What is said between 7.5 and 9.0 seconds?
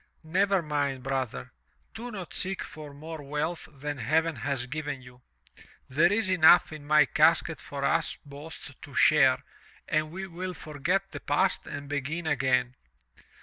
for us both to